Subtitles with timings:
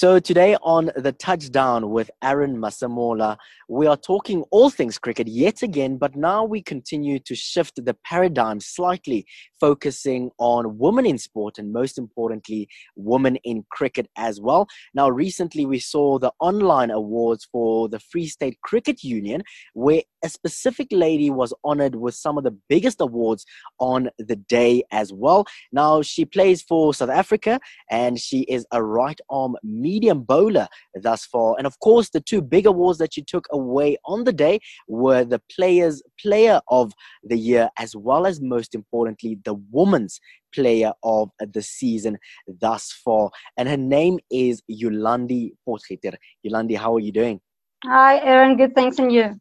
[0.00, 3.36] So today on the touchdown with Aaron Masemola,
[3.68, 7.92] we are talking all things cricket yet again, but now we continue to shift the
[8.02, 9.26] paradigm slightly,
[9.60, 12.66] focusing on women in sport and most importantly,
[12.96, 14.66] women in cricket as well.
[14.94, 19.42] Now, recently we saw the online awards for the Free State Cricket Union,
[19.74, 23.44] where a specific lady was honored with some of the biggest awards
[23.78, 25.46] on the day as well.
[25.72, 27.60] Now, she plays for South Africa
[27.90, 31.54] and she is a right arm medium bowler thus far.
[31.58, 35.24] And of course, the two big awards that she took away on the day were
[35.24, 36.92] the Players Player of
[37.22, 40.20] the Year, as well as most importantly, the Women's
[40.54, 43.30] Player of the Season thus far.
[43.56, 46.14] And her name is Yolandi Potgieter.
[46.44, 47.40] Yolandi, how are you doing?
[47.84, 48.56] Hi, Aaron.
[48.56, 49.40] Good, thanks, and you?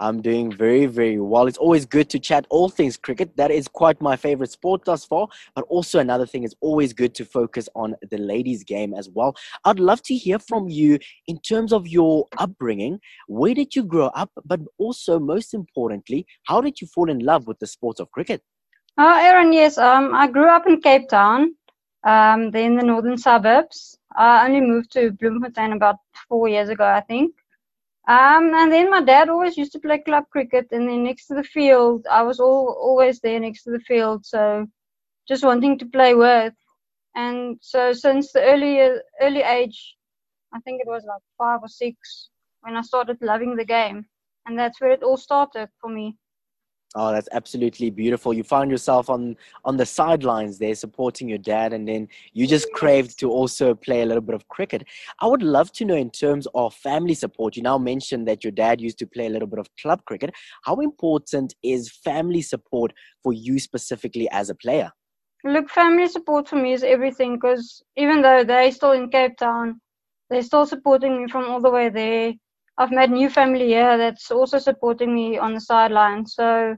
[0.00, 1.46] I'm doing very, very well.
[1.46, 3.36] It's always good to chat all things cricket.
[3.36, 5.28] That is quite my favorite sport thus far.
[5.54, 9.34] But also, another thing is always good to focus on the ladies' game as well.
[9.64, 13.00] I'd love to hear from you in terms of your upbringing.
[13.26, 14.30] Where did you grow up?
[14.44, 18.42] But also, most importantly, how did you fall in love with the sport of cricket?
[18.98, 19.76] Oh, Aaron, yes.
[19.78, 21.54] Um, I grew up in Cape Town,
[22.04, 23.98] um, in the northern suburbs.
[24.16, 25.96] I only moved to Bloemfontein about
[26.28, 27.34] four years ago, I think.
[28.08, 31.34] Um, and then my dad always used to play club cricket, and then next to
[31.34, 34.66] the field, I was all, always there next to the field, so
[35.26, 36.54] just wanting to play with.
[37.16, 38.78] And so since the early
[39.20, 39.96] early age,
[40.52, 42.28] I think it was like five or six,
[42.60, 44.06] when I started loving the game,
[44.46, 46.16] and that's where it all started for me.
[46.98, 48.32] Oh, that's absolutely beautiful.
[48.32, 52.72] You found yourself on on the sidelines there supporting your dad and then you just
[52.72, 54.82] craved to also play a little bit of cricket.
[55.20, 57.54] I would love to know in terms of family support.
[57.54, 60.30] You now mentioned that your dad used to play a little bit of club cricket.
[60.62, 64.90] How important is family support for you specifically as a player?
[65.44, 69.82] Look, family support for me is everything because even though they're still in Cape Town,
[70.30, 72.32] they're still supporting me from all the way there.
[72.78, 76.24] I've made new family here that's also supporting me on the sideline.
[76.24, 76.76] So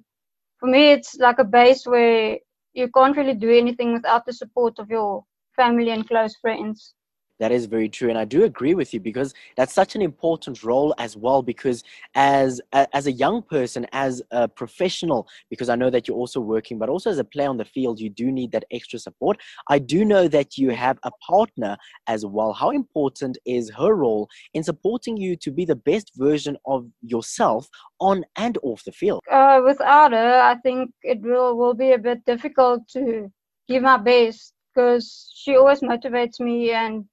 [0.59, 2.39] for me, it's like a base where
[2.75, 5.25] you can't really do anything without the support of your
[5.57, 6.95] family and close friends.
[7.39, 10.65] That is very true, and I do agree with you because that's such an important
[10.65, 11.43] role as well.
[11.43, 11.85] Because
[12.15, 16.79] as as a young person, as a professional, because I know that you're also working,
[16.79, 19.39] but also as a player on the field, you do need that extra support.
[19.69, 21.77] I do know that you have a partner
[22.09, 22.53] as well.
[22.53, 27.69] How important is her role in supporting you to be the best version of yourself
[28.01, 29.21] on and off the field?
[29.31, 33.31] Uh, without her, I think it will will be a bit difficult to
[33.69, 37.05] give my best because she always motivates me and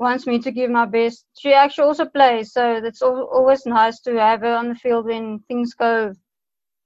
[0.00, 1.26] wants me to give my best.
[1.38, 5.40] She actually also plays, so it's always nice to have her on the field when
[5.46, 6.12] things go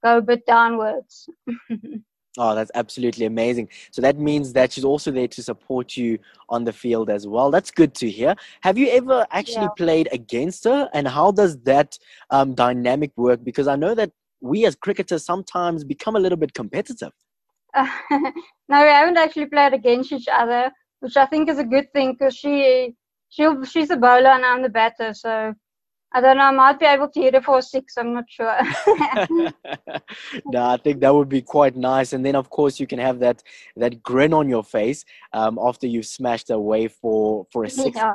[0.03, 1.27] go a bit downwards.
[2.37, 3.69] oh, that's absolutely amazing.
[3.91, 7.49] So that means that she's also there to support you on the field as well.
[7.51, 8.35] That's good to hear.
[8.61, 9.77] Have you ever actually yeah.
[9.77, 11.97] played against her, and how does that
[12.29, 13.43] um, dynamic work?
[13.43, 14.11] Because I know that
[14.41, 17.13] we as cricketers sometimes become a little bit competitive.
[17.73, 21.91] Uh, no, we haven't actually played against each other, which I think is a good
[21.93, 22.93] thing because she
[23.29, 25.53] she'll she's a bowler and I'm the batter, so
[26.15, 26.43] I don't know.
[26.43, 27.97] I might be able to hit it for a six.
[27.97, 28.57] I'm not sure.
[30.45, 32.13] no, I think that would be quite nice.
[32.13, 33.43] And then, of course, you can have that
[33.75, 35.03] that grin on your face
[35.33, 37.97] um, after you've smashed away for for a six.
[37.97, 38.13] Yeah.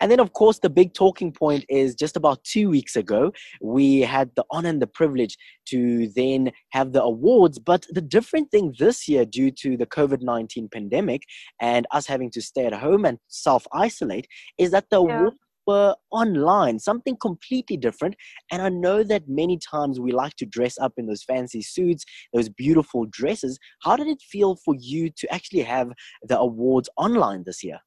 [0.00, 4.00] And then, of course, the big talking point is just about two weeks ago, we
[4.00, 7.58] had the honor and the privilege to then have the awards.
[7.58, 11.24] But the different thing this year, due to the COVID nineteen pandemic
[11.60, 14.26] and us having to stay at home and self isolate,
[14.56, 15.18] is that the yeah.
[15.18, 15.36] awards
[15.70, 18.16] were online, something completely different.
[18.50, 22.04] And I know that many times we like to dress up in those fancy suits,
[22.34, 23.58] those beautiful dresses.
[23.84, 25.88] How did it feel for you to actually have
[26.30, 27.78] the awards online this year?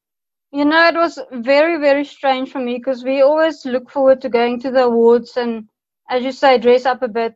[0.51, 4.29] You know, it was very, very strange for me because we always look forward to
[4.29, 5.67] going to the awards and,
[6.09, 7.35] as you say, dress up a bit.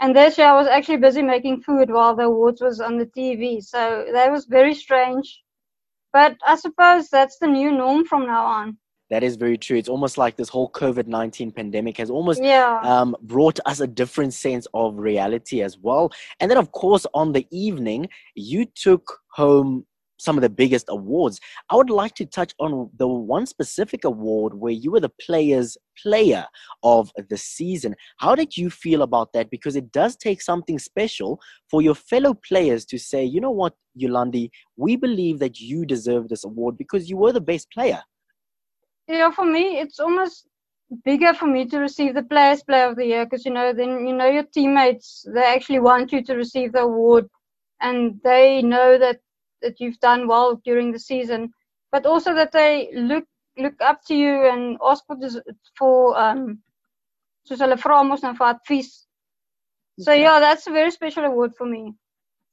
[0.00, 3.10] And this year I was actually busy making food while the awards was on the
[3.16, 3.62] TV.
[3.62, 5.26] So that was very strange.
[6.12, 8.76] But I suppose that's the new norm from now on
[9.12, 9.76] that is very true.
[9.76, 12.80] It's almost like this whole COVID 19 pandemic has almost yeah.
[12.82, 16.10] um, brought us a different sense of reality as well.
[16.40, 19.84] And then, of course, on the evening, you took home
[20.16, 21.40] some of the biggest awards.
[21.68, 25.76] I would like to touch on the one specific award where you were the player's
[26.02, 26.46] player
[26.82, 27.94] of the season.
[28.16, 29.50] How did you feel about that?
[29.50, 31.38] Because it does take something special
[31.68, 36.28] for your fellow players to say, you know what, Yolandi, we believe that you deserve
[36.28, 38.02] this award because you were the best player
[39.08, 40.48] yeah, for me, it's almost
[41.04, 44.06] bigger for me to receive the Players Player of the Year because you know then
[44.06, 47.28] you know your teammates they actually want you to receive the award
[47.80, 49.20] and they know that
[49.62, 51.52] that you've done well during the season,
[51.90, 53.24] but also that they look
[53.56, 55.16] look up to you and ask for
[55.78, 56.58] for um
[57.48, 58.92] soos hulle vra mos nou vir advies.
[60.00, 61.94] So yeah, that's a very special award for me.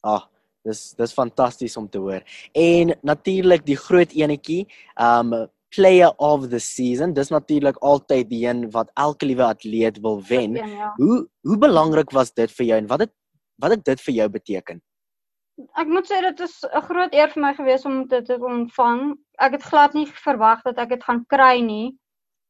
[0.03, 0.27] Ah,
[0.65, 2.25] dis dis fantasties om te hoor.
[2.53, 4.65] En natuurlik die groot enetjie,
[4.95, 5.33] um
[5.75, 7.13] player of the season.
[7.13, 10.55] Dis natuurlik altyd die een wat elke liewe atleet wil wen.
[10.55, 10.91] Ja, ja.
[10.95, 13.13] Hoe hoe belangrik was dit vir jou en wat het
[13.59, 14.81] wat het dit vir jou beteken?
[15.75, 19.15] Ek moet sê dit is 'n groot eer vir my gewees om dit te ontvang.
[19.39, 21.97] Ek het glad nie verwag dat ek dit gaan kry nie.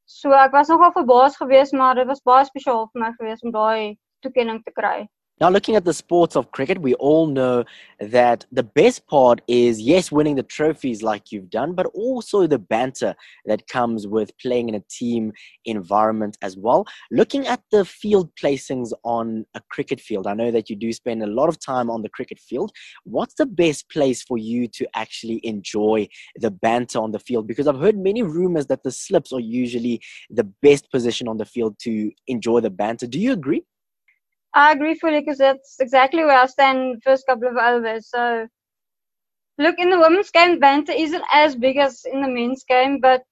[0.05, 3.51] So ek was nogal verbaas geweest, maar dit was baie spesiaal vir my geweest om
[3.51, 5.07] daai toekenning te kry.
[5.41, 7.63] Now, looking at the sports of cricket, we all know
[8.01, 12.59] that the best part is, yes, winning the trophies like you've done, but also the
[12.59, 13.15] banter
[13.45, 15.31] that comes with playing in a team
[15.63, 16.85] environment as well.
[17.09, 21.23] Looking at the field placings on a cricket field, I know that you do spend
[21.23, 22.73] a lot of time on the cricket field.
[23.05, 27.47] What's the best place for you to actually enjoy the banter on the field?
[27.47, 31.45] Because I've heard many rumors that the slips are usually the best position on the
[31.45, 33.07] field to enjoy the banter.
[33.07, 33.63] Do you agree?
[34.53, 38.09] I agree fully because that's exactly where I stand first couple of overs.
[38.09, 38.47] So,
[39.57, 43.23] look, in the women's game, banter isn't as big as in the men's game, but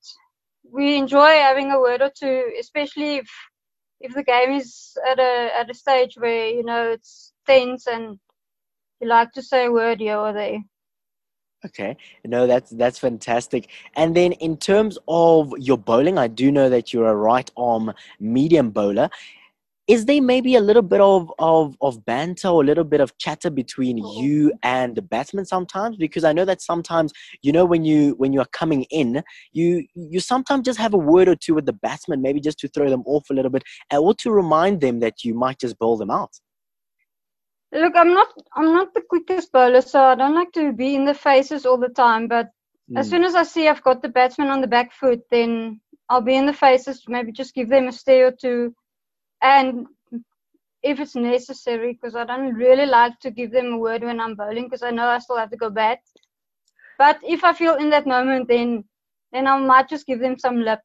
[0.71, 3.29] we enjoy having a word or two, especially if
[3.99, 8.19] if the game is at a at a stage where you know it's tense and
[8.99, 10.59] you like to say a word here or there.
[11.65, 13.69] Okay, no, that's that's fantastic.
[13.95, 17.93] And then in terms of your bowling, I do know that you're a right arm
[18.19, 19.09] medium bowler
[19.87, 23.17] is there maybe a little bit of, of, of banter or a little bit of
[23.17, 24.21] chatter between oh.
[24.21, 28.33] you and the batsman sometimes because i know that sometimes you know when you when
[28.33, 29.23] you are coming in
[29.53, 32.67] you you sometimes just have a word or two with the batsman maybe just to
[32.67, 33.63] throw them off a little bit
[33.93, 36.31] or to remind them that you might just bowl them out
[37.73, 41.05] look i'm not i'm not the quickest bowler so i don't like to be in
[41.05, 42.47] the faces all the time but
[42.91, 42.97] mm.
[42.97, 43.11] as hmm.
[43.11, 45.79] soon as i see i've got the batsman on the back foot then
[46.09, 48.73] i'll be in the faces maybe just give them a stare or two
[49.41, 49.87] and
[50.83, 54.35] if it's necessary, because I don't really like to give them a word when I'm
[54.35, 55.99] bowling, because I know I still have to go bat.
[56.97, 58.83] But if I feel in that moment, then
[59.31, 60.79] then I might just give them some lip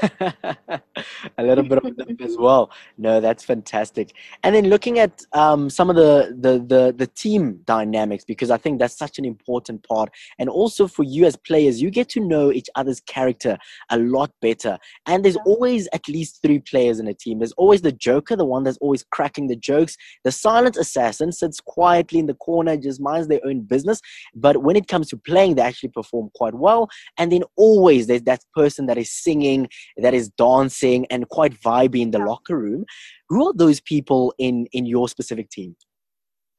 [1.38, 2.70] a little bit of them as well.
[2.98, 4.12] No, that's fantastic.
[4.42, 8.56] And then looking at um, some of the, the, the the team dynamics, because I
[8.56, 10.10] think that's such an important part.
[10.38, 13.58] And also for you as players, you get to know each other's character
[13.90, 14.78] a lot better.
[15.06, 17.38] And there's always at least three players in a team.
[17.38, 19.96] There's always the joker, the one that's always cracking the jokes.
[20.24, 24.00] The silent assassin sits quietly in the corner, just minds their own business.
[24.34, 26.88] But when it comes to playing, they actually perform quite well.
[27.18, 29.68] And then always there's that person that is singing
[30.02, 32.84] that is dancing and quite vibey in the locker room.
[33.28, 35.76] Who are those people in in your specific team?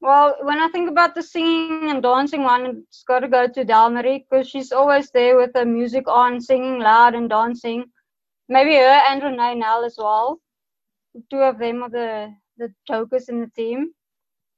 [0.02, 3.64] Well, when I think about the singing and dancing one, it's got to go to
[3.64, 7.86] Dalmarie because she's always there with the music on, singing loud and dancing.
[8.50, 10.40] Maybe her and Renee Nell as well.
[11.14, 13.92] The two of them are the, the jokers in the team.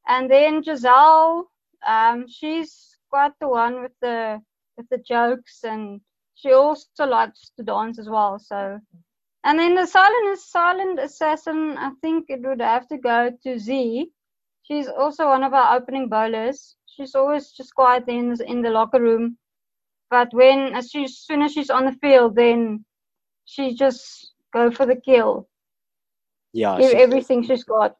[0.08, 1.50] And then Giselle,
[1.86, 4.42] um, she's quite the one with the
[4.78, 6.02] with the jokes and
[6.36, 8.40] she also likes to dance as well.
[8.40, 8.80] So,
[9.44, 14.10] and then the silent silent assassin, I think it would have to go to Z.
[14.64, 16.76] She's also one of our opening bowlers.
[16.86, 19.38] She's always just quiet in the, in the locker room,
[20.10, 22.86] but when as, she, as soon as she's on the field, then
[23.46, 25.50] she just go for the kill.
[26.54, 27.96] Yeah, give everything she's got.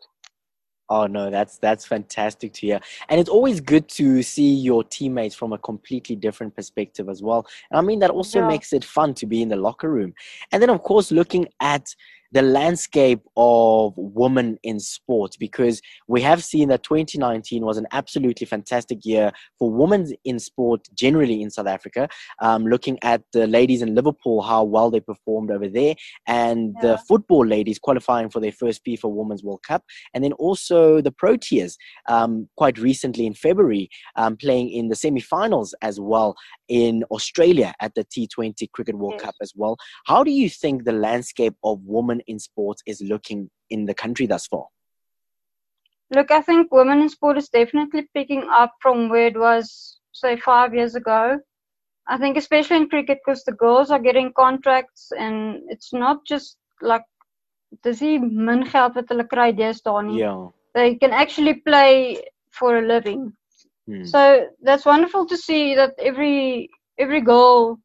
[0.90, 2.80] Oh no, that's that's fantastic to hear.
[3.10, 7.48] And it's always good to see your teammates from a completely different perspective as well.
[7.72, 8.48] And I mean that also yeah.
[8.48, 10.14] makes it fun to be in the locker room.
[10.52, 11.96] And then of course looking at
[12.34, 18.48] the landscape of women in sports because we have seen that 2019 was an absolutely
[18.48, 22.10] fantastic year for women in sport generally in South Africa.
[22.42, 25.94] Um, looking at the ladies in Liverpool, how well they performed over there,
[26.28, 26.82] and yeah.
[26.82, 29.84] the football ladies qualifying for their first FIFA Women's World Cup,
[30.16, 31.76] and then also the Proteas
[32.10, 36.36] um, quite recently in February um, playing in the semi-finals as well
[36.68, 39.22] in Australia at the T20 Cricket World yes.
[39.24, 39.78] Cup as well.
[40.06, 44.26] How do you think the landscape of women in sports is looking in the country
[44.26, 44.66] thus far?
[46.12, 50.38] Look, I think women in sport is definitely picking up from where it was, say,
[50.38, 51.40] five years ago.
[52.08, 56.58] I think especially in cricket because the girls are getting contracts and it's not just
[56.82, 57.04] like
[57.82, 60.20] dis nie min geld wat hulle kry deesdae nie.
[60.20, 60.50] Yeah.
[60.76, 63.34] They can actually play for a living.
[63.88, 64.06] Hmm.
[64.06, 67.80] So that's wonderful to see that every every girl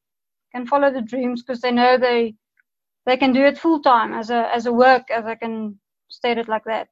[0.54, 2.34] can follow the dreams because they know they
[3.06, 5.78] they can do it full time as a as a work as I can
[6.08, 6.88] state it like that.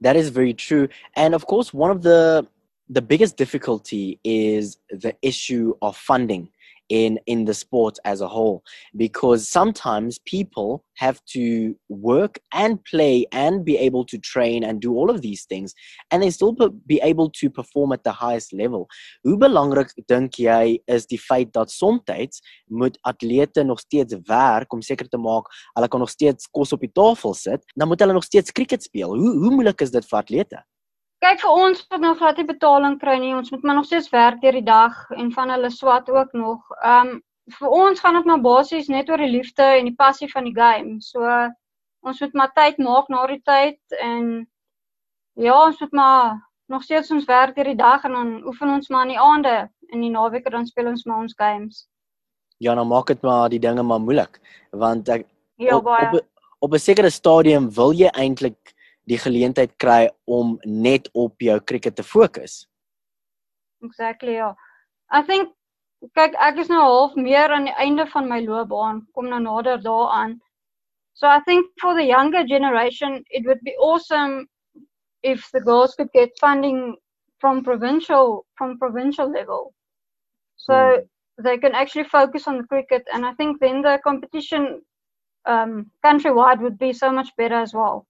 [0.00, 2.46] That is very true, and of course, one of the
[2.88, 6.50] the biggest difficulty is the issue of funding
[6.90, 8.62] in in the sport as a whole.
[8.94, 14.92] Because sometimes people have to work and play and be able to train and do
[14.92, 15.72] all of these things
[16.10, 16.54] and they still
[16.86, 18.86] be able to perform at the highest level.
[19.24, 21.98] Hoe belangrik dink jy is die feit dat soms
[22.66, 26.80] moet atlete nog steeds werk om seker te maak hulle kan nog steeds kos op
[26.80, 29.16] die tafel sit dan moet hulle nog steeds cricket speel.
[29.16, 30.64] Hoe hoe moeilik is dit vir atlete
[31.20, 33.34] Kyk vir ons wat nog glad nie betaling kry nie.
[33.36, 36.62] Ons moet maar nog steeds werk deur die dag en van hulle swat ook nog.
[36.80, 37.18] Ehm um,
[37.50, 40.54] vir ons gaan dit maar basies net oor die liefde en die passie van die
[40.54, 41.00] game.
[41.02, 41.26] So
[42.06, 44.46] ons moet maar tyd maak na die tyd en
[45.34, 46.38] ja, ons moet maar
[46.70, 49.56] nog steeds ons werk deur die dag en dan oefen ons maar in die aande
[49.90, 51.86] en die naweke dan speel ons maar ons games.
[52.58, 54.38] Ja, nou maak dit maar die dinge maar moeilik
[54.70, 56.20] want ek ja, op, op
[56.60, 58.74] op 'n sekere stadium wil jy eintlik
[59.10, 62.64] die geleentheid kry om net op jou cricket te fokus.
[63.84, 64.52] Exactly ja.
[65.10, 65.50] I think
[66.16, 69.82] kyk ek is nou half meer aan die einde van my loopbaan, kom nou nader
[69.82, 70.38] daaraan.
[71.14, 74.46] So I think for the younger generation it would be awesome
[75.22, 76.96] if the girls could get funding
[77.40, 79.74] from provincial from provincial level.
[80.56, 81.42] So hmm.
[81.42, 84.82] they can actually focus on the cricket and I think then the competition
[85.46, 88.06] um countrywide would be so much better as well.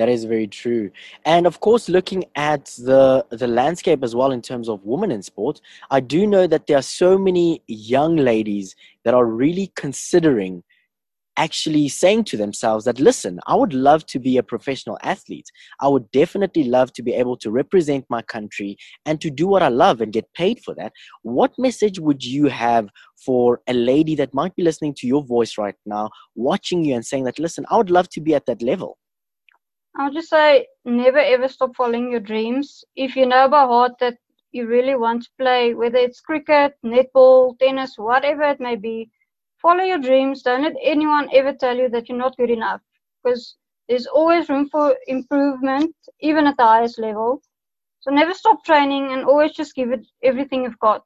[0.00, 0.90] That is very true.
[1.26, 5.22] And of course, looking at the the landscape as well in terms of women in
[5.22, 10.62] sport, I do know that there are so many young ladies that are really considering
[11.36, 15.48] actually saying to themselves that listen i would love to be a professional athlete.
[15.80, 19.62] I would definitely love to be able to represent my country and to do what
[19.62, 20.92] i love and get paid for that.
[21.22, 22.88] What message would you have
[23.26, 27.04] for a lady that might be listening to your voice right now watching you and
[27.04, 28.96] saying that listen i would love to be at that level
[29.96, 32.84] I'll just say never ever stop following your dreams.
[32.96, 34.16] If you know by heart that
[34.52, 39.10] you really want to play, whether it's cricket, netball, tennis, whatever it may be,
[39.60, 40.42] follow your dreams.
[40.42, 42.80] Don't let anyone ever tell you that you're not good enough
[43.22, 43.56] because
[43.88, 47.42] there's always room for improvement, even at the highest level.
[48.00, 51.04] So never stop training and always just give it everything you've got.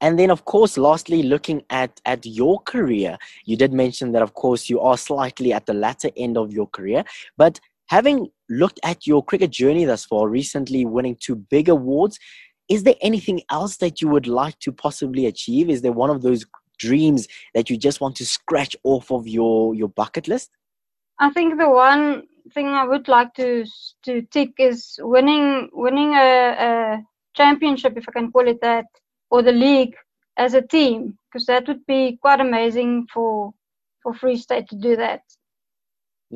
[0.00, 4.34] And then, of course, lastly, looking at, at your career, you did mention that, of
[4.34, 7.04] course, you are slightly at the latter end of your career.
[7.38, 12.18] But having looked at your cricket journey thus far, recently winning two big awards,
[12.68, 15.68] is there anything else that you would like to possibly achieve?
[15.68, 16.44] Is there one of those
[16.78, 20.50] dreams that you just want to scratch off of your, your bucket list?
[21.18, 23.64] I think the one thing I would like to
[24.04, 27.02] to tick is winning winning a, a
[27.34, 28.86] championship, if I can call it that,
[29.30, 29.94] or the league
[30.36, 33.52] as a team, because that would be quite amazing for
[34.02, 35.22] for Free State to do that.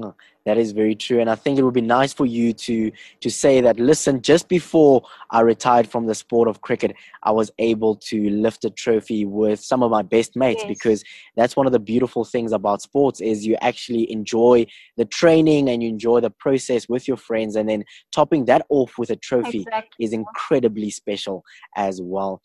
[0.01, 0.15] No,
[0.47, 3.31] that is very true, and I think it would be nice for you to to
[3.31, 3.81] say that.
[3.81, 8.65] Listen, just before I retired from the sport of cricket, I was able to lift
[8.65, 10.69] a trophy with some of my best mates yes.
[10.69, 11.05] because
[11.37, 15.83] that's one of the beautiful things about sports is you actually enjoy the training and
[15.83, 19.63] you enjoy the process with your friends, and then topping that off with a trophy
[19.63, 20.05] exactly.
[20.05, 22.41] is incredibly special as well.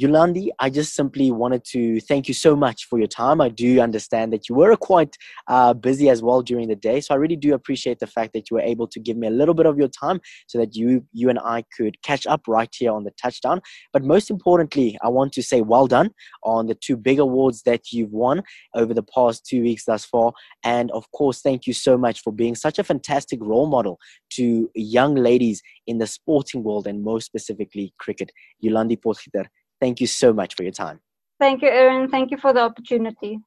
[0.00, 3.40] Yolandi, I just simply wanted to thank you so much for your time.
[3.40, 7.14] I do understand that you were quite uh, busy as well during the day, so
[7.14, 9.54] I really do appreciate the fact that you were able to give me a little
[9.54, 12.90] bit of your time so that you you and I could catch up right here
[12.90, 13.60] on the touchdown.
[13.92, 16.10] But most importantly, I want to say well done
[16.42, 18.42] on the two big awards that you've won
[18.74, 20.32] over the past two weeks thus far,
[20.64, 24.68] and of course, thank you so much for being such a fantastic role model to
[24.74, 28.32] young ladies in the sporting world and most specifically cricket.
[28.64, 29.46] Yolandi Potgieter,
[29.80, 31.00] Thank you so much for your time.
[31.40, 32.08] Thank you, Aaron.
[32.08, 33.38] Thank you for the opportunity.